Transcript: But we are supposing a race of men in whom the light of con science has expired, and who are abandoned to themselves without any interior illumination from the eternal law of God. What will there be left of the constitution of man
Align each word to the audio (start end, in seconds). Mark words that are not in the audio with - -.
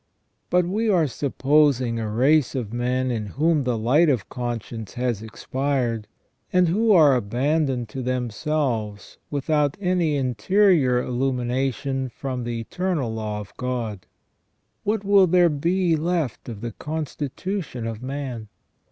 But 0.49 0.65
we 0.65 0.89
are 0.89 1.05
supposing 1.05 1.99
a 1.99 2.09
race 2.09 2.55
of 2.55 2.73
men 2.73 3.11
in 3.11 3.27
whom 3.27 3.65
the 3.65 3.77
light 3.77 4.09
of 4.09 4.29
con 4.29 4.59
science 4.59 4.95
has 4.95 5.21
expired, 5.21 6.07
and 6.51 6.67
who 6.67 6.91
are 6.91 7.15
abandoned 7.15 7.87
to 7.89 8.01
themselves 8.01 9.19
without 9.29 9.77
any 9.79 10.15
interior 10.15 10.99
illumination 11.03 12.09
from 12.09 12.45
the 12.45 12.59
eternal 12.59 13.13
law 13.13 13.41
of 13.41 13.55
God. 13.57 14.07
What 14.83 15.03
will 15.03 15.27
there 15.27 15.49
be 15.49 15.95
left 15.95 16.49
of 16.49 16.61
the 16.61 16.71
constitution 16.71 17.85
of 17.85 18.01
man 18.01 18.47